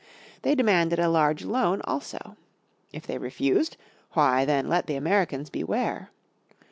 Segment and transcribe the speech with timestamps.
[0.41, 2.35] They demanded a large loan also.
[2.91, 3.77] If they refused,
[4.13, 6.09] why, then let the Americans beware.